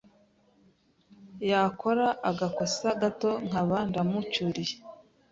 yakora 1.49 2.05
agakosa 2.29 2.87
gato 3.01 3.31
nkaba 3.47 3.77
ndamucyuriye 3.89 4.75